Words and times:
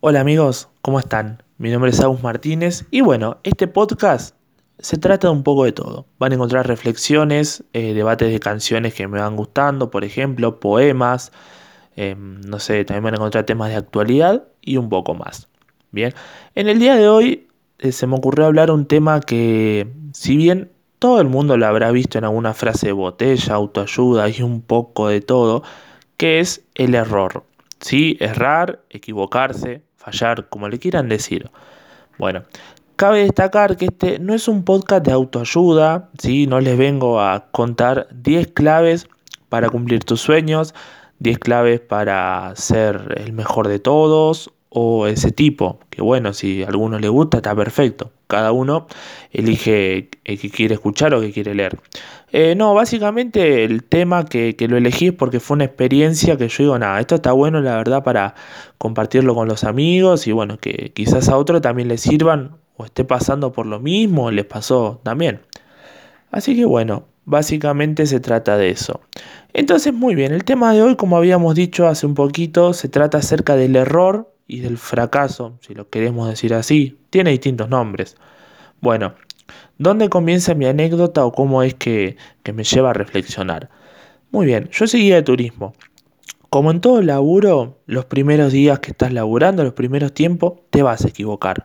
Hola 0.00 0.20
amigos, 0.20 0.68
¿cómo 0.80 1.00
están? 1.00 1.42
Mi 1.56 1.72
nombre 1.72 1.90
es 1.90 1.98
Agus 1.98 2.22
Martínez 2.22 2.86
y 2.92 3.00
bueno, 3.00 3.38
este 3.42 3.66
podcast 3.66 4.36
se 4.78 4.96
trata 4.96 5.26
de 5.26 5.32
un 5.32 5.42
poco 5.42 5.64
de 5.64 5.72
todo. 5.72 6.06
Van 6.20 6.30
a 6.30 6.36
encontrar 6.36 6.68
reflexiones, 6.68 7.64
eh, 7.72 7.94
debates 7.94 8.30
de 8.30 8.38
canciones 8.38 8.94
que 8.94 9.08
me 9.08 9.18
van 9.18 9.34
gustando, 9.34 9.90
por 9.90 10.04
ejemplo, 10.04 10.60
poemas, 10.60 11.32
em, 11.96 12.40
no 12.42 12.60
sé, 12.60 12.84
también 12.84 13.02
van 13.02 13.14
a 13.14 13.16
encontrar 13.16 13.44
temas 13.44 13.70
de 13.70 13.74
actualidad 13.74 14.44
y 14.60 14.76
un 14.76 14.88
poco 14.88 15.14
más. 15.14 15.48
Bien, 15.90 16.14
en 16.54 16.68
el 16.68 16.78
día 16.78 16.94
de 16.94 17.08
hoy 17.08 17.48
eh, 17.80 17.90
se 17.90 18.06
me 18.06 18.14
ocurrió 18.14 18.46
hablar 18.46 18.70
un 18.70 18.86
tema 18.86 19.18
que, 19.18 19.92
si 20.12 20.36
bien 20.36 20.70
todo 21.00 21.20
el 21.20 21.26
mundo 21.26 21.56
lo 21.56 21.66
habrá 21.66 21.90
visto 21.90 22.18
en 22.18 22.24
alguna 22.24 22.54
frase 22.54 22.86
de 22.86 22.92
botella, 22.92 23.54
autoayuda 23.54 24.28
y 24.28 24.42
un 24.42 24.62
poco 24.62 25.08
de 25.08 25.22
todo, 25.22 25.64
que 26.16 26.38
es 26.38 26.64
el 26.76 26.94
error. 26.94 27.42
Sí, 27.80 28.16
errar, 28.20 28.84
equivocarse, 28.90 29.87
como 30.48 30.68
le 30.68 30.78
quieran 30.78 31.08
decir. 31.08 31.50
Bueno, 32.18 32.42
cabe 32.96 33.20
destacar 33.20 33.76
que 33.76 33.86
este 33.86 34.18
no 34.18 34.34
es 34.34 34.48
un 34.48 34.64
podcast 34.64 35.04
de 35.04 35.12
autoayuda, 35.12 36.08
¿sí? 36.18 36.46
no 36.46 36.60
les 36.60 36.76
vengo 36.76 37.20
a 37.20 37.46
contar 37.50 38.08
10 38.12 38.48
claves 38.48 39.08
para 39.48 39.70
cumplir 39.70 40.04
tus 40.04 40.20
sueños, 40.20 40.74
10 41.20 41.38
claves 41.38 41.80
para 41.80 42.52
ser 42.56 43.14
el 43.16 43.32
mejor 43.32 43.68
de 43.68 43.78
todos 43.78 44.50
o 44.70 45.06
ese 45.06 45.30
tipo, 45.30 45.80
que 45.90 46.02
bueno, 46.02 46.32
si 46.32 46.62
a 46.62 46.68
alguno 46.68 46.98
le 46.98 47.08
gusta 47.08 47.38
está 47.38 47.54
perfecto, 47.54 48.12
cada 48.26 48.52
uno 48.52 48.86
elige 49.32 50.10
el 50.24 50.38
que 50.38 50.50
quiere 50.50 50.74
escuchar 50.74 51.14
o 51.14 51.20
que 51.20 51.32
quiere 51.32 51.54
leer. 51.54 51.78
Eh, 52.32 52.54
no, 52.54 52.74
básicamente 52.74 53.64
el 53.64 53.82
tema 53.84 54.26
que, 54.26 54.54
que, 54.56 54.68
lo 54.68 54.76
elegí 54.76 55.08
es 55.08 55.12
porque 55.14 55.40
fue 55.40 55.54
una 55.54 55.64
experiencia 55.64 56.36
que 56.36 56.48
yo 56.48 56.64
digo, 56.64 56.78
nada, 56.78 57.00
esto 57.00 57.14
está 57.14 57.32
bueno 57.32 57.60
la 57.60 57.76
verdad 57.76 58.04
para 58.04 58.34
compartirlo 58.76 59.34
con 59.34 59.48
los 59.48 59.64
amigos 59.64 60.26
y 60.26 60.32
bueno, 60.32 60.58
que 60.58 60.92
quizás 60.94 61.30
a 61.30 61.38
otro 61.38 61.62
también 61.62 61.88
le 61.88 61.96
sirvan 61.96 62.58
o 62.76 62.84
esté 62.84 63.04
pasando 63.04 63.52
por 63.52 63.64
lo 63.64 63.80
mismo 63.80 64.26
o 64.26 64.30
les 64.30 64.44
pasó 64.44 65.00
también. 65.02 65.40
Así 66.30 66.54
que 66.54 66.66
bueno, 66.66 67.04
básicamente 67.24 68.06
se 68.06 68.20
trata 68.20 68.56
de 68.58 68.70
eso. 68.70 69.00
Entonces, 69.52 69.92
muy 69.94 70.14
bien, 70.14 70.32
el 70.32 70.44
tema 70.44 70.72
de 70.72 70.82
hoy, 70.82 70.96
como 70.96 71.16
habíamos 71.16 71.54
dicho 71.54 71.88
hace 71.88 72.06
un 72.06 72.14
poquito, 72.14 72.74
se 72.74 72.88
trata 72.88 73.18
acerca 73.18 73.56
del 73.56 73.76
error 73.76 74.30
y 74.48 74.60
del 74.60 74.78
fracaso, 74.78 75.58
si 75.60 75.74
lo 75.74 75.88
queremos 75.88 76.28
decir 76.28 76.54
así. 76.54 76.98
Tiene 77.10 77.30
distintos 77.30 77.68
nombres. 77.68 78.16
Bueno, 78.80 79.14
¿Dónde 79.78 80.08
comienza 80.08 80.54
mi 80.54 80.66
anécdota 80.66 81.24
o 81.24 81.32
cómo 81.32 81.62
es 81.62 81.74
que, 81.74 82.16
me 82.52 82.64
lleva 82.64 82.90
a 82.90 82.94
reflexionar? 82.94 83.70
Muy 84.30 84.46
bien, 84.46 84.68
yo 84.72 84.86
seguía 84.86 85.14
de 85.16 85.22
turismo. 85.22 85.72
Como 86.50 86.70
en 86.70 86.80
todo 86.80 87.00
laburo, 87.02 87.78
los 87.86 88.04
primeros 88.06 88.52
días 88.52 88.80
que 88.80 88.90
estás 88.90 89.12
laburando, 89.12 89.62
los 89.62 89.74
primeros 89.74 90.12
tiempos, 90.12 90.54
te 90.70 90.82
vas 90.82 91.04
a 91.04 91.08
equivocar. 91.08 91.64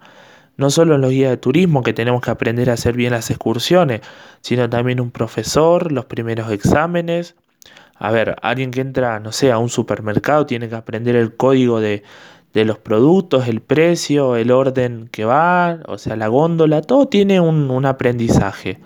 No 0.57 0.69
solo 0.69 0.95
en 0.95 1.01
los 1.01 1.09
guías 1.09 1.31
de 1.31 1.37
turismo 1.37 1.81
que 1.81 1.93
tenemos 1.93 2.21
que 2.21 2.29
aprender 2.29 2.69
a 2.69 2.73
hacer 2.73 2.95
bien 2.95 3.13
las 3.13 3.31
excursiones, 3.31 4.01
sino 4.41 4.69
también 4.69 5.01
un 5.01 5.09
profesor, 5.09 5.91
los 5.91 6.05
primeros 6.05 6.51
exámenes. 6.51 7.35
A 7.95 8.11
ver, 8.11 8.35
alguien 8.43 8.69
que 8.69 8.81
entra, 8.81 9.19
no 9.19 9.31
sé, 9.31 9.51
a 9.51 9.57
un 9.57 9.69
supermercado 9.69 10.45
tiene 10.45 10.69
que 10.69 10.75
aprender 10.75 11.15
el 11.15 11.35
código 11.35 11.79
de, 11.79 12.03
de 12.53 12.65
los 12.65 12.77
productos, 12.77 13.47
el 13.47 13.61
precio, 13.61 14.35
el 14.35 14.51
orden 14.51 15.09
que 15.11 15.25
va, 15.25 15.79
o 15.87 15.97
sea, 15.97 16.15
la 16.15 16.27
góndola, 16.27 16.81
todo 16.81 17.07
tiene 17.07 17.39
un, 17.39 17.85
aprendizaje. 17.85 18.79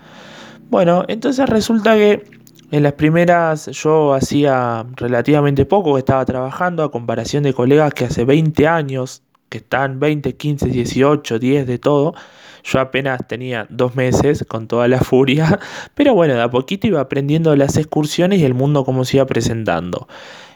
Bueno, 0.69 1.03
entonces 1.07 1.47
resulta 1.49 1.95
que 1.95 2.23
en 2.71 2.83
las 2.83 2.93
primeras 2.93 3.67
yo 3.67 4.13
hacía 4.13 4.85
relativamente 4.95 5.65
poco 5.65 5.97
estaba 5.97 6.25
trabajando 6.25 6.83
a 6.83 6.91
comparación 6.91 7.43
de 7.43 7.53
colegas 7.53 7.93
que 7.93 8.05
hace 8.05 8.25
20 8.25 8.67
años, 8.67 9.21
que 9.49 9.59
están 9.59 9.99
20, 9.99 10.35
15, 10.35 10.67
18, 10.67 11.39
10 11.39 11.67
de 11.67 11.77
todo. 11.77 12.15
Yo 12.63 12.79
apenas 12.81 13.25
tenía 13.27 13.65
dos 13.69 13.95
meses 13.95 14.45
con 14.47 14.67
toda 14.67 14.87
la 14.89 14.99
furia, 14.99 15.59
pero 15.95 16.13
bueno, 16.13 16.33
de 16.33 16.41
a 16.41 16.49
poquito 16.49 16.87
iba 16.87 16.99
aprendiendo 16.99 17.55
las 17.55 17.77
excursiones 17.77 18.39
y 18.39 18.45
el 18.45 18.53
mundo 18.53 18.83
como 18.83 19.05
se 19.05 19.17
iba 19.17 19.25
presentando. 19.25 20.07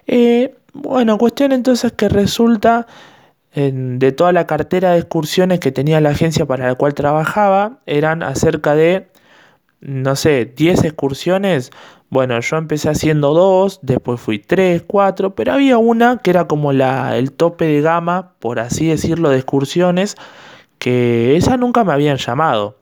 Eh, 0.08 0.56
bueno, 0.74 1.18
cuestión 1.18 1.52
entonces 1.52 1.92
que 1.92 2.10
resulta 2.10 2.88
de 3.54 4.12
toda 4.14 4.32
la 4.32 4.48
cartera 4.48 4.94
de 4.94 5.00
excursiones 5.00 5.60
que 5.60 5.72
tenía 5.72 6.00
la 6.00 6.12
agencia 6.12 6.46
para 6.46 6.68
la 6.68 6.76
cual 6.76 6.94
trabajaba, 6.94 7.80
eran 7.86 8.24
acerca 8.24 8.76
de, 8.76 9.10
no 9.82 10.16
sé, 10.16 10.46
10 10.46 10.86
excursiones. 10.86 11.72
Bueno, 12.10 12.40
yo 12.40 12.58
empecé 12.58 12.90
haciendo 12.90 13.34
dos, 13.34 13.80
después 13.82 14.20
fui 14.22 14.40
tres, 14.40 14.84
cuatro, 14.86 15.36
pero 15.36 15.54
había 15.54 15.78
una 15.78 16.18
que 16.18 16.30
era 16.30 16.48
como 16.48 16.74
la, 16.74 17.18
el 17.18 17.32
tope 17.34 17.66
de 17.66 17.82
gama, 17.82 18.34
por 18.40 18.60
así 18.60 18.88
decirlo, 18.88 19.30
de 19.30 19.38
excursiones, 19.38 20.16
que 20.80 21.36
esa 21.38 21.58
nunca 21.58 21.84
me 21.84 21.94
habían 21.94 22.18
llamado. 22.18 22.78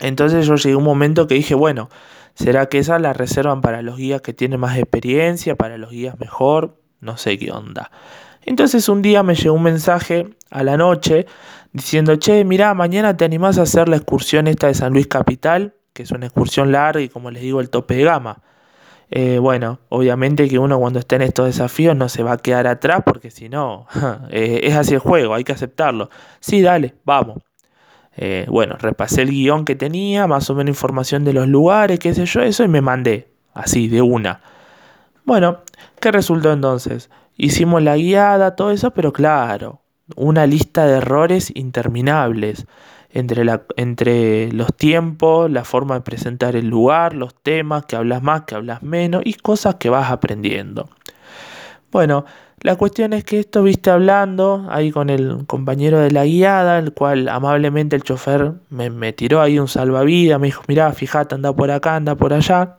Entonces 0.00 0.46
yo 0.46 0.56
llegué 0.56 0.74
a 0.74 0.78
un 0.78 0.84
momento 0.84 1.26
que 1.26 1.34
dije, 1.34 1.54
bueno, 1.54 1.88
¿será 2.34 2.66
que 2.66 2.78
esa 2.78 2.98
la 2.98 3.12
reservan 3.12 3.60
para 3.60 3.82
los 3.82 3.96
guías 3.96 4.22
que 4.22 4.32
tienen 4.34 4.60
más 4.60 4.78
experiencia, 4.78 5.56
para 5.56 5.78
los 5.78 5.90
guías 5.90 6.18
mejor? 6.18 6.76
No 7.04 7.16
sé 7.16 7.38
qué 7.38 7.52
onda. 7.52 7.90
Entonces 8.42 8.88
un 8.88 9.02
día 9.02 9.22
me 9.22 9.34
llegó 9.34 9.54
un 9.54 9.62
mensaje 9.62 10.28
a 10.50 10.62
la 10.62 10.76
noche 10.76 11.26
diciendo, 11.72 12.16
che, 12.16 12.44
mirá, 12.44 12.74
mañana 12.74 13.16
te 13.16 13.24
animás 13.24 13.58
a 13.58 13.62
hacer 13.62 13.88
la 13.88 13.96
excursión 13.96 14.46
esta 14.46 14.68
de 14.68 14.74
San 14.74 14.92
Luis 14.92 15.06
Capital, 15.06 15.74
que 15.92 16.02
es 16.02 16.10
una 16.10 16.26
excursión 16.26 16.72
larga 16.72 17.00
y 17.00 17.08
como 17.08 17.30
les 17.30 17.42
digo, 17.42 17.60
el 17.60 17.70
tope 17.70 17.96
de 17.96 18.04
gama. 18.04 18.42
Eh, 19.10 19.38
bueno, 19.38 19.80
obviamente 19.90 20.48
que 20.48 20.58
uno 20.58 20.78
cuando 20.78 20.98
esté 20.98 21.16
en 21.16 21.22
estos 21.22 21.46
desafíos 21.46 21.94
no 21.94 22.08
se 22.08 22.22
va 22.22 22.32
a 22.32 22.38
quedar 22.38 22.66
atrás 22.66 23.02
porque 23.04 23.30
si 23.30 23.48
no, 23.48 23.86
eh, 24.30 24.60
es 24.64 24.74
así 24.74 24.94
el 24.94 25.00
juego, 25.00 25.34
hay 25.34 25.44
que 25.44 25.52
aceptarlo. 25.52 26.10
Sí, 26.40 26.62
dale, 26.62 26.94
vamos. 27.04 27.38
Eh, 28.16 28.46
bueno, 28.48 28.76
repasé 28.78 29.22
el 29.22 29.30
guion 29.30 29.64
que 29.64 29.74
tenía, 29.74 30.26
más 30.26 30.48
o 30.50 30.54
menos 30.54 30.70
información 30.70 31.24
de 31.24 31.32
los 31.32 31.48
lugares, 31.48 31.98
qué 31.98 32.14
sé 32.14 32.26
yo, 32.26 32.42
eso 32.42 32.62
y 32.64 32.68
me 32.68 32.80
mandé, 32.80 33.28
así, 33.54 33.88
de 33.88 34.02
una. 34.02 34.40
Bueno, 35.24 35.60
¿qué 36.00 36.12
resultó 36.12 36.52
entonces? 36.52 37.10
Hicimos 37.36 37.82
la 37.82 37.96
guiada, 37.96 38.56
todo 38.56 38.70
eso, 38.70 38.90
pero 38.90 39.12
claro, 39.12 39.82
una 40.16 40.46
lista 40.46 40.86
de 40.86 40.98
errores 40.98 41.50
interminables 41.54 42.66
entre, 43.08 43.42
entre 43.76 44.52
los 44.52 44.74
tiempos, 44.76 45.50
la 45.50 45.64
forma 45.64 45.94
de 45.94 46.00
presentar 46.02 46.56
el 46.56 46.68
lugar, 46.68 47.14
los 47.14 47.34
temas, 47.34 47.86
que 47.86 47.96
hablas 47.96 48.22
más, 48.22 48.42
que 48.42 48.54
hablas 48.54 48.82
menos 48.82 49.22
y 49.24 49.34
cosas 49.34 49.76
que 49.76 49.88
vas 49.88 50.10
aprendiendo. 50.10 50.90
Bueno, 51.90 52.26
la 52.60 52.76
cuestión 52.76 53.14
es 53.14 53.24
que 53.24 53.38
esto 53.38 53.62
viste 53.62 53.90
hablando 53.90 54.66
ahí 54.68 54.90
con 54.90 55.08
el 55.08 55.46
compañero 55.46 56.00
de 56.00 56.10
la 56.10 56.24
guiada, 56.24 56.78
el 56.78 56.92
cual 56.92 57.28
amablemente 57.28 57.96
el 57.96 58.02
chofer 58.02 58.54
me, 58.68 58.90
me 58.90 59.12
tiró 59.14 59.40
ahí 59.40 59.58
un 59.58 59.68
salvavidas, 59.68 60.38
me 60.38 60.48
dijo, 60.48 60.62
mirá, 60.68 60.92
fíjate, 60.92 61.34
anda 61.34 61.54
por 61.54 61.70
acá, 61.70 61.96
anda 61.96 62.14
por 62.14 62.34
allá. 62.34 62.78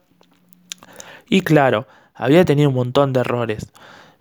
Y 1.30 1.42
claro, 1.42 1.88
había 2.16 2.46
tenido 2.46 2.70
un 2.70 2.76
montón 2.76 3.14
de 3.14 3.20
errores. 3.22 3.72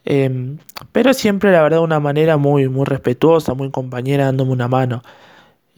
Em, 0.05 0.59
pero 0.93 1.15
siempre, 1.15 1.50
la 1.53 1.62
verdad, 1.62 1.78
de 1.78 1.84
una 1.84 2.00
manera 2.00 2.37
muy, 2.37 2.69
muy 2.69 2.84
respetuosa, 2.84 3.55
muy 3.55 3.71
compañera, 3.71 4.27
dándome 4.27 4.53
una 4.53 4.69
mano. 4.69 5.03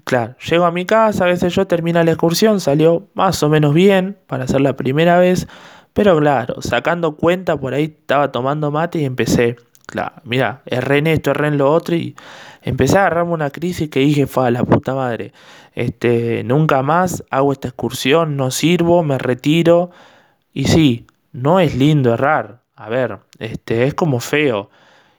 Claro, 0.04 0.36
llego 0.38 0.64
a 0.64 0.72
mi 0.72 0.84
casa, 0.86 1.24
a 1.24 1.28
veces 1.28 1.54
yo 1.54 1.66
termino 1.66 2.02
la 2.02 2.12
excursión, 2.12 2.60
salió 2.60 3.08
más 3.14 3.42
o 3.42 3.48
menos 3.48 3.74
bien 3.74 4.16
para 4.26 4.46
ser 4.46 4.60
la 4.60 4.76
primera 4.76 5.18
vez, 5.18 5.48
pero 5.92 6.16
claro, 6.18 6.62
sacando 6.62 7.16
cuenta, 7.16 7.56
por 7.56 7.74
ahí 7.74 7.84
estaba 7.84 8.30
tomando 8.30 8.70
mate 8.70 9.00
y 9.00 9.04
empecé, 9.04 9.56
claro, 9.86 10.16
mira, 10.24 10.62
erré 10.66 10.98
en 10.98 11.08
esto, 11.08 11.32
erré 11.32 11.48
en 11.48 11.58
lo 11.58 11.72
otro 11.72 11.96
y 11.96 12.14
empecé 12.62 12.98
a 12.98 13.00
agarrarme 13.02 13.32
una 13.32 13.50
crisis 13.50 13.88
que 13.88 14.00
dije, 14.00 14.26
fa, 14.28 14.50
la 14.50 14.62
puta 14.62 14.94
madre, 14.94 15.32
este, 15.74 16.44
nunca 16.44 16.82
más 16.82 17.24
hago 17.30 17.52
esta 17.52 17.68
excursión, 17.68 18.36
no 18.36 18.50
sirvo, 18.50 19.02
me 19.02 19.18
retiro. 19.18 19.90
Y 20.52 20.64
sí, 20.64 21.06
no 21.36 21.60
es 21.60 21.74
lindo 21.76 22.14
errar. 22.14 22.62
A 22.74 22.88
ver, 22.88 23.18
este, 23.38 23.84
es 23.84 23.94
como 23.94 24.20
feo. 24.20 24.70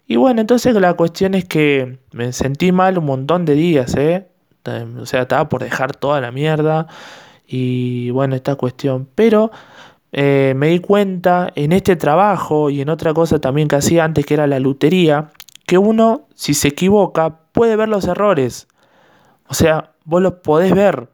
Y 0.07 0.16
bueno, 0.16 0.41
entonces 0.41 0.73
la 0.75 0.94
cuestión 0.95 1.35
es 1.35 1.45
que 1.45 2.00
me 2.11 2.33
sentí 2.33 2.72
mal 2.72 2.97
un 2.97 3.05
montón 3.05 3.46
de 3.46 3.53
días, 3.53 3.96
¿eh? 3.96 4.28
O 4.99 5.05
sea, 5.05 5.22
estaba 5.22 5.47
por 5.47 5.64
dejar 5.64 5.96
toda 5.96 6.19
la 6.19 6.31
mierda. 6.31 6.87
Y 7.47 8.09
bueno, 8.11 8.35
esta 8.35 8.55
cuestión. 8.55 9.08
Pero 9.16 9.52
eh, 10.11 10.53
me 10.55 10.69
di 10.69 10.79
cuenta 10.79 11.52
en 11.55 11.72
este 11.72 11.96
trabajo 11.96 12.69
y 12.69 12.81
en 12.81 12.90
otra 12.90 13.14
cosa 13.14 13.40
también 13.40 13.67
que 13.67 13.78
hacía 13.78 14.03
antes, 14.03 14.25
que 14.25 14.34
era 14.34 14.47
la 14.47 14.59
lutería, 14.59 15.31
que 15.66 15.78
uno, 15.78 16.28
si 16.35 16.53
se 16.53 16.69
equivoca, 16.69 17.40
puede 17.52 17.75
ver 17.75 17.90
los 17.90 18.05
errores. 18.05 18.67
O 19.47 19.53
sea, 19.53 19.91
vos 20.03 20.22
los 20.22 20.34
podés 20.35 20.73
ver. 20.73 21.09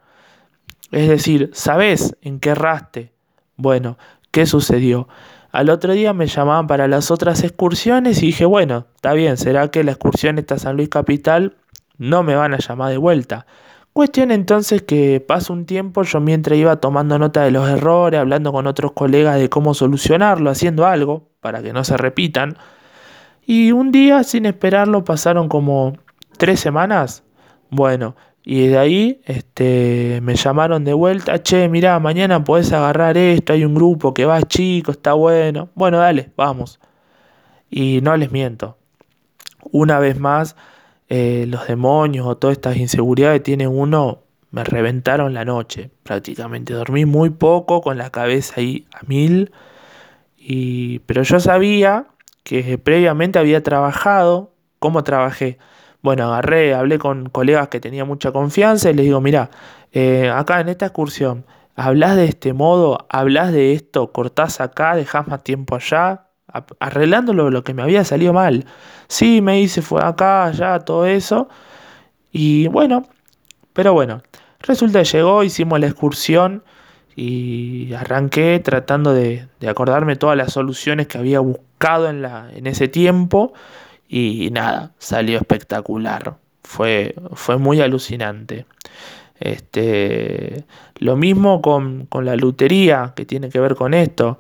Es 0.92 1.10
decir, 1.10 1.52
sabés 1.54 2.16
en 2.22 2.40
qué 2.40 2.52
erraste. 2.52 3.12
Bueno, 3.58 3.98
¿Qué 4.34 4.48
sucedió? 4.48 5.08
Al 5.52 5.70
otro 5.70 5.94
día 5.94 6.12
me 6.12 6.26
llamaban 6.26 6.66
para 6.66 6.88
las 6.88 7.12
otras 7.12 7.44
excursiones 7.44 8.24
y 8.24 8.26
dije, 8.26 8.46
bueno, 8.46 8.88
está 8.96 9.14
bien, 9.14 9.38
será 9.38 9.70
que 9.70 9.84
la 9.84 9.92
excursión 9.92 10.40
está 10.40 10.58
San 10.58 10.76
Luis 10.76 10.90
Capital, 10.90 11.56
no 12.00 12.24
me 12.24 12.34
van 12.34 12.56
a 12.56 12.58
llamar 12.58 12.90
de 12.90 12.98
vuelta. 12.98 13.46
Cuestión 13.94 14.32
entonces 14.32 14.82
que 14.82 15.20
pasa 15.20 15.54
un 15.54 15.68
tiempo, 15.68 16.02
yo 16.02 16.20
mientras 16.20 16.58
iba 16.58 16.76
tomando 16.78 17.20
nota 17.20 17.44
de 17.44 17.52
los 17.52 17.70
errores, 17.70 18.20
hablando 18.20 18.52
con 18.52 18.66
otros 18.66 18.94
colegas 18.94 19.38
de 19.38 19.50
cómo 19.50 19.76
solucionarlo, 19.76 20.50
haciendo 20.50 20.88
algo 20.88 21.30
para 21.40 21.62
que 21.62 21.72
no 21.72 21.84
se 21.84 21.96
repitan. 21.96 22.58
Y 23.46 23.72
un 23.72 23.92
día, 23.92 24.24
sin 24.24 24.48
esperarlo, 24.48 25.04
pasaron 25.04 25.48
como 25.48 25.94
tres 26.40 26.60
semanas. 26.60 27.22
Bueno, 27.70 28.16
y 28.46 28.68
de 28.68 28.78
ahí 28.78 29.22
este, 29.26 30.20
me 30.22 30.36
llamaron 30.36 30.84
de 30.84 30.94
vuelta, 30.94 31.42
che, 31.42 31.70
mirá, 31.70 32.00
mañana 32.00 32.44
podés 32.44 32.74
agarrar 32.74 33.18
esto, 33.18 33.54
hay 33.54 33.64
un 33.64 33.74
grupo 33.74 34.14
que 34.14 34.26
va 34.26 34.42
chico, 34.42 34.92
está 34.92 35.14
bueno. 35.14 35.70
Bueno, 35.76 35.98
dale, 36.00 36.32
vamos. 36.36 36.80
Y 37.70 38.02
no 38.02 38.18
les 38.18 38.32
miento. 38.32 38.78
Una 39.72 40.00
vez 40.00 40.20
más, 40.20 40.58
eh, 41.08 41.46
los 41.48 41.68
demonios 41.68 42.28
o 42.28 42.38
todas 42.38 42.58
estas 42.58 42.78
inseguridades 42.78 43.40
que 43.40 43.46
tiene 43.46 43.68
uno 43.68 44.24
me 44.52 44.64
reventaron 44.64 45.34
la 45.34 45.46
noche 45.46 45.90
prácticamente. 46.04 46.74
Dormí 46.74 47.06
muy 47.06 47.30
poco 47.30 47.82
con 47.82 47.98
la 47.98 48.10
cabeza 48.10 48.56
ahí 48.58 48.86
a 48.94 49.00
mil. 49.08 49.52
Y, 50.38 51.00
pero 51.00 51.24
yo 51.24 51.40
sabía 51.40 52.08
que 52.44 52.78
previamente 52.78 53.40
había 53.40 53.64
trabajado. 53.64 54.52
¿Cómo 54.80 55.04
trabajé? 55.04 55.58
Bueno, 56.04 56.26
agarré, 56.26 56.74
hablé 56.76 57.00
con 57.00 57.30
colegas 57.30 57.70
que 57.70 57.80
tenía 57.80 58.04
mucha 58.04 58.34
confianza 58.34 58.90
y 58.90 58.94
les 58.94 59.06
digo, 59.06 59.22
mira, 59.22 59.50
eh, 59.94 60.30
acá 60.30 60.60
en 60.60 60.68
esta 60.68 60.88
excursión, 60.88 61.46
hablas 61.78 62.18
de 62.18 62.26
este 62.26 62.52
modo, 62.52 63.08
hablas 63.10 63.54
de 63.54 63.72
esto, 63.72 64.12
cortás 64.12 64.60
acá, 64.60 64.96
dejás 64.98 65.28
más 65.30 65.44
tiempo 65.46 65.76
allá, 65.76 66.28
arreglándolo 66.80 67.50
lo 67.50 67.64
que 67.64 67.74
me 67.74 67.84
había 67.84 68.04
salido 68.04 68.34
mal. 68.34 68.66
Sí, 69.08 69.42
me 69.42 69.62
hice, 69.62 69.82
fue 69.82 70.02
acá, 70.04 70.46
allá, 70.46 70.80
todo 70.80 71.06
eso. 71.06 71.48
Y 72.34 72.68
bueno, 72.68 73.08
pero 73.74 73.94
bueno, 73.94 74.24
resulta 74.60 75.00
que 75.00 75.06
llegó, 75.06 75.44
hicimos 75.44 75.80
la 75.80 75.88
excursión 75.88 76.64
y 77.16 77.94
arranqué 77.94 78.60
tratando 78.60 79.14
de, 79.14 79.48
acordarme 79.68 80.18
todas 80.18 80.36
las 80.36 80.52
soluciones 80.54 81.08
que 81.08 81.18
había 81.18 81.40
buscado 81.40 82.10
en, 82.10 82.22
la, 82.22 82.50
en 82.54 82.68
ese 82.68 82.90
tiempo 82.90 83.54
y 84.14 84.52
nada, 84.52 84.92
salió 85.00 85.40
espectacular. 85.40 86.38
Fue, 86.62 87.16
fue 87.34 87.58
muy 87.58 87.82
alucinante. 87.82 88.68
Este, 89.40 90.66
lo 90.98 91.16
mismo 91.16 91.64
con, 91.64 92.06
con 92.06 92.24
la 92.24 92.36
lutería, 92.36 93.14
que 93.16 93.26
tiene 93.26 93.50
que 93.50 93.60
ver 93.60 93.74
con 93.74 93.96
esto. 93.96 94.38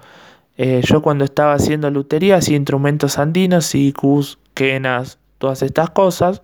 Eh, 0.57 0.81
yo 0.83 1.01
cuando 1.01 1.25
estaba 1.25 1.55
haciendo 1.55 1.89
lutería 1.89 2.35
hacía 2.35 2.55
instrumentos 2.55 3.17
andinos, 3.17 3.65
sicus, 3.65 4.37
quenas, 4.53 5.17
todas 5.39 5.63
estas 5.63 5.89
cosas. 5.89 6.43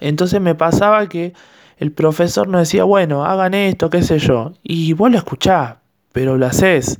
Entonces 0.00 0.38
me 0.42 0.54
pasaba 0.54 1.08
que 1.08 1.32
el 1.78 1.90
profesor 1.90 2.48
nos 2.48 2.60
decía, 2.60 2.84
bueno, 2.84 3.24
hagan 3.24 3.54
esto, 3.54 3.88
qué 3.88 4.02
sé 4.02 4.18
yo. 4.18 4.52
Y 4.62 4.92
vos 4.92 5.10
lo 5.10 5.16
escuchás, 5.16 5.76
pero 6.12 6.36
lo 6.36 6.44
haces. 6.44 6.98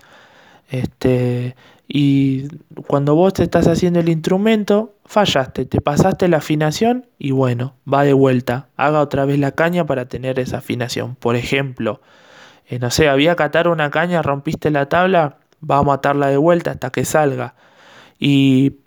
Este, 0.71 1.55
y 1.89 2.49
cuando 2.87 3.15
vos 3.15 3.35
te 3.35 3.45
estás 3.45 3.69
haciendo 3.69 4.01
el 4.01 4.09
instrumento, 4.09 4.95
fallaste, 5.05 5.67
te 5.67 5.81
pasaste 5.81 6.29
la 6.29 6.39
afinación 6.39 7.07
y 7.19 7.31
bueno, 7.31 7.75
va 7.93 8.03
de 8.03 8.13
vuelta. 8.13 8.69
Haga 8.77 9.01
otra 9.01 9.25
vez 9.25 9.39
la 9.39 9.53
caña 9.53 9.87
para 9.87 10.07
tener 10.07 10.39
esa 10.41 10.59
afinación. 10.59 11.15
Por 11.15 11.37
ejemplo, 11.37 12.01
eh, 12.67 12.81
no 12.81 12.91
sé, 12.91 13.09
había 13.09 13.37
que 13.37 13.45
atar 13.45 13.69
una 13.69 13.91
caña, 13.91 14.23
rompiste 14.23 14.71
la 14.71 14.89
tabla, 14.89 15.39
vamos 15.61 15.93
a 15.93 15.97
atarla 15.97 16.29
de 16.29 16.37
vuelta 16.37 16.73
hasta 16.73 16.91
que 16.91 17.05
salga. 17.05 17.55
Y 18.19 18.79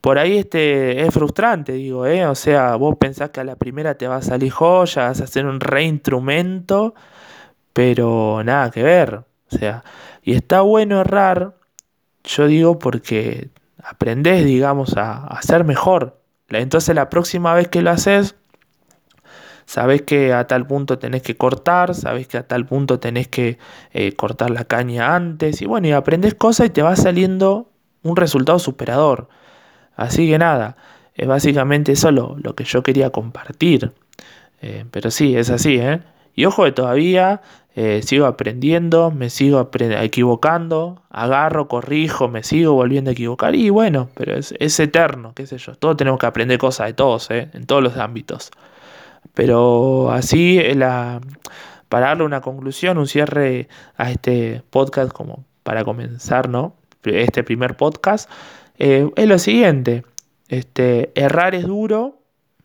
por 0.00 0.18
ahí 0.18 0.38
este, 0.38 1.02
es 1.02 1.14
frustrante, 1.14 1.72
digo, 1.74 2.06
¿eh? 2.06 2.26
O 2.26 2.34
sea, 2.34 2.74
vos 2.76 2.96
pensás 2.98 3.30
que 3.30 3.40
a 3.40 3.44
la 3.44 3.56
primera 3.56 3.94
te 3.94 4.08
va 4.08 4.16
a 4.16 4.22
salir 4.22 4.50
joya, 4.50 5.08
vas 5.08 5.20
a 5.20 5.24
hacer 5.24 5.46
un 5.46 5.60
reinstrumento, 5.60 6.94
pero 7.72 8.42
nada 8.44 8.70
que 8.70 8.82
ver. 8.82 9.14
O 9.52 9.56
sea, 9.56 9.84
y 10.22 10.34
está 10.34 10.62
bueno 10.62 11.00
errar, 11.00 11.54
yo 12.24 12.46
digo, 12.46 12.78
porque 12.78 13.50
aprendés, 13.82 14.44
digamos, 14.44 14.96
a, 14.96 15.26
a 15.26 15.42
ser 15.42 15.64
mejor. 15.64 16.20
Entonces 16.48 16.94
la 16.94 17.08
próxima 17.10 17.54
vez 17.54 17.68
que 17.68 17.82
lo 17.82 17.90
haces, 17.90 18.34
sabes 19.70 20.02
que 20.02 20.32
a 20.32 20.48
tal 20.48 20.66
punto 20.66 20.98
tenés 20.98 21.22
que 21.22 21.36
cortar, 21.36 21.94
sabes 21.94 22.26
que 22.26 22.38
a 22.38 22.42
tal 22.48 22.66
punto 22.66 22.98
tenés 22.98 23.28
que 23.28 23.56
eh, 23.92 24.12
cortar 24.14 24.50
la 24.50 24.64
caña 24.64 25.14
antes, 25.14 25.62
y 25.62 25.66
bueno, 25.66 25.86
y 25.86 25.92
aprendes 25.92 26.34
cosas 26.34 26.66
y 26.66 26.70
te 26.70 26.82
va 26.82 26.96
saliendo 26.96 27.70
un 28.02 28.16
resultado 28.16 28.58
superador. 28.58 29.28
Así 29.94 30.28
que 30.28 30.38
nada, 30.38 30.76
es 31.14 31.28
básicamente 31.28 31.92
eso 31.92 32.10
lo, 32.10 32.36
que 32.56 32.64
yo 32.64 32.82
quería 32.82 33.10
compartir. 33.10 33.92
Eh, 34.60 34.86
pero 34.90 35.12
sí, 35.12 35.36
es 35.36 35.50
así, 35.50 35.76
¿eh? 35.76 36.00
Y 36.34 36.46
ojo 36.46 36.64
que 36.64 36.72
todavía 36.72 37.40
eh, 37.82 38.02
sigo 38.02 38.26
aprendiendo, 38.26 39.10
me 39.10 39.30
sigo 39.30 39.70
equivocando, 40.02 41.00
agarro, 41.08 41.66
corrijo, 41.66 42.28
me 42.28 42.42
sigo 42.42 42.74
volviendo 42.74 43.08
a 43.08 43.14
equivocar 43.14 43.54
y 43.54 43.70
bueno, 43.70 44.10
pero 44.12 44.36
es, 44.36 44.80
eterno, 44.80 45.32
qué 45.34 45.46
sé 45.46 45.56
yo. 45.56 45.74
Todos 45.76 45.96
tenemos 45.96 46.20
que 46.20 46.26
aprender 46.26 46.58
cosas 46.58 46.88
de 46.88 46.92
todos, 46.92 47.30
¿eh? 47.30 47.48
en 47.54 47.64
todos 47.64 47.82
los 47.82 47.96
ámbitos. 47.96 48.50
Pero 49.32 50.10
así, 50.10 50.58
eh, 50.58 50.74
la, 50.74 51.22
para 51.88 52.08
darle 52.08 52.24
una 52.24 52.42
conclusión, 52.42 52.98
un 52.98 53.06
cierre 53.06 53.68
a 53.96 54.10
este 54.10 54.62
podcast 54.68 55.10
como 55.10 55.46
para 55.62 55.82
comenzar, 55.82 56.50
¿no? 56.50 56.74
Este 57.04 57.42
primer 57.44 57.78
podcast, 57.78 58.30
es 58.76 59.26
lo 59.26 59.38
siguiente. 59.38 60.04
Este, 60.48 61.12
errar 61.14 61.54
es 61.54 61.64
duro, 61.64 62.19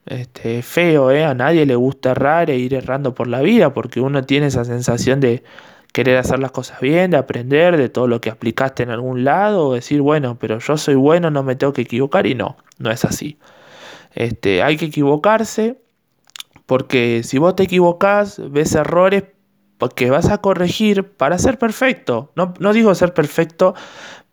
este, 0.06 0.62
feo, 0.62 1.12
¿eh? 1.12 1.26
A 1.26 1.34
nadie 1.34 1.66
le 1.66 1.76
gusta 1.76 2.12
errar 2.12 2.50
e 2.50 2.58
ir 2.58 2.74
errando 2.74 3.14
por 3.14 3.28
la 3.28 3.42
vida 3.42 3.74
porque 3.74 4.02
uno 4.02 4.24
tiene 4.24 4.48
esa 4.48 4.66
sensación 4.66 5.20
de 5.20 5.44
querer 5.94 6.18
hacer 6.18 6.40
las 6.40 6.52
cosas 6.52 6.82
bien, 6.82 7.12
de 7.12 7.18
aprender 7.18 7.78
de 7.78 7.88
todo 7.90 8.08
lo 8.08 8.20
que 8.20 8.30
aplicaste 8.30 8.84
en 8.84 8.90
algún 8.90 9.24
lado, 9.24 9.70
o 9.70 9.74
decir, 9.76 10.02
bueno, 10.02 10.38
pero 10.38 10.60
yo 10.60 10.78
soy 10.78 10.96
bueno, 10.96 11.32
no 11.32 11.42
me 11.42 11.56
tengo 11.56 11.72
que 11.72 11.84
equivocar 11.84 12.28
y 12.28 12.36
no, 12.36 12.58
no 12.80 12.92
es 12.92 13.06
así. 13.06 13.40
Este, 14.14 14.62
hay 14.62 14.76
que 14.76 14.86
equivocarse, 14.86 15.80
porque 16.66 17.22
si 17.24 17.38
vos 17.38 17.56
te 17.56 17.64
equivocás, 17.64 18.42
ves 18.52 18.76
errores 18.76 19.24
que 19.96 20.10
vas 20.10 20.30
a 20.30 20.40
corregir 20.40 21.16
para 21.16 21.38
ser 21.38 21.58
perfecto. 21.58 22.32
No, 22.36 22.54
no 22.60 22.74
digo 22.74 22.94
ser 22.94 23.14
perfecto, 23.14 23.74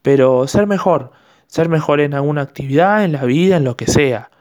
pero 0.02 0.48
ser 0.48 0.66
mejor. 0.66 1.12
Ser 1.46 1.68
mejor 1.68 2.00
en 2.00 2.14
alguna 2.14 2.42
actividad, 2.42 3.04
en 3.04 3.12
la 3.12 3.24
vida, 3.24 3.56
en 3.58 3.64
lo 3.64 3.76
que 3.76 3.86
sea. 3.86 4.31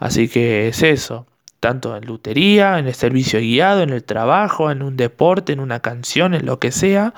Así 0.00 0.28
que 0.28 0.68
es 0.68 0.82
eso. 0.82 1.26
Tanto 1.60 1.94
en 1.96 2.06
lutería, 2.06 2.78
en 2.78 2.86
el 2.88 2.94
servicio 2.94 3.38
guiado, 3.38 3.82
en 3.82 3.90
el 3.90 4.02
trabajo, 4.02 4.70
en 4.70 4.82
un 4.82 4.96
deporte, 4.96 5.52
en 5.52 5.60
una 5.60 5.80
canción, 5.80 6.34
en 6.34 6.46
lo 6.46 6.58
que 6.58 6.72
sea. 6.72 7.14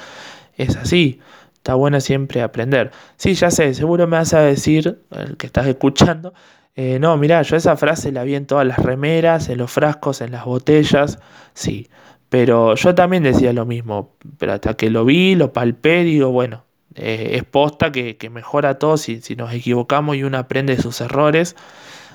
Es 0.56 0.76
así. 0.76 1.20
Está 1.55 1.75
bueno 1.75 2.00
siempre 2.00 2.43
aprender. 2.43 2.90
Sí, 3.17 3.34
ya 3.34 3.52
sé, 3.52 3.73
seguro 3.73 4.08
me 4.08 4.17
vas 4.17 4.34
a 4.34 4.40
decir, 4.40 4.99
el 5.12 5.37
que 5.37 5.46
estás 5.46 5.69
escuchando, 5.69 6.34
eh, 6.75 6.99
no, 6.99 7.17
mirá, 7.17 7.43
yo 7.43 7.56
esa 7.56 7.76
frase 7.76 8.11
la 8.11 8.25
vi 8.25 8.34
en 8.34 8.46
todas 8.46 8.67
las 8.67 8.79
remeras, 8.79 9.49
en 9.49 9.58
los 9.58 9.70
frascos, 9.70 10.20
en 10.23 10.32
las 10.32 10.44
botellas, 10.44 11.20
sí. 11.55 11.89
Pero 12.29 12.74
yo 12.74 12.94
también 12.94 13.22
decía 13.22 13.53
lo 13.53 13.67
mismo, 13.67 14.17
pero 14.39 14.55
hasta 14.55 14.74
que 14.74 14.91
lo 14.91 15.05
vi, 15.05 15.36
lo 15.36 15.53
palpé, 15.53 16.03
digo, 16.03 16.31
bueno, 16.32 16.65
eh, 16.94 17.32
es 17.34 17.44
posta 17.44 17.93
que, 17.93 18.17
mejora 18.31 18.79
todo 18.79 18.96
si, 18.96 19.20
si 19.20 19.36
nos 19.36 19.53
equivocamos 19.53 20.17
y 20.17 20.24
uno 20.24 20.39
aprende 20.39 20.74
de 20.77 20.82
sus 20.82 21.01
errores. 21.01 21.56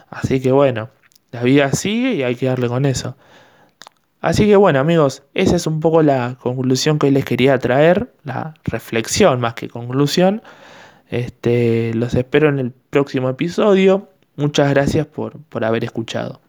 Así 0.10 0.40
que 0.42 0.52
bueno, 0.52 0.90
la 1.32 1.44
vida 1.44 1.72
sigue 1.72 2.14
y 2.16 2.24
hay 2.24 2.36
que 2.36 2.48
darle 2.48 2.68
con 2.68 2.86
eso. 2.86 3.18
Así 4.22 4.46
que 4.48 4.56
bueno 4.56 4.80
amigos, 4.80 5.24
esa 5.34 5.56
es 5.56 5.68
un 5.68 5.80
poco 5.80 6.02
la 6.02 6.38
conclusión 6.42 7.00
que 7.00 7.12
les 7.12 7.26
quería 7.26 7.58
traer, 7.60 8.12
la 8.24 8.54
reflexión 8.64 9.40
más 9.40 9.54
que 9.54 9.70
conclusión. 9.70 10.42
Este, 11.10 11.94
los 11.94 12.14
espero 12.16 12.50
en 12.50 12.60
el 12.60 12.72
próximo 12.72 13.30
episodio. 13.30 14.10
Muchas 14.36 14.70
gracias 14.70 15.06
por, 15.08 15.40
por 15.44 15.64
haber 15.64 15.84
escuchado. 15.84 16.42